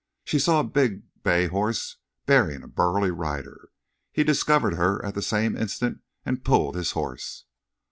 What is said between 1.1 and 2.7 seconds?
bay horse bearing a